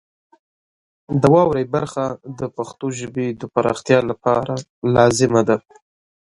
[1.21, 2.05] د واورئ برخه
[2.39, 4.53] د پښتو ژبې د پراختیا لپاره
[4.95, 5.57] لازمه ده.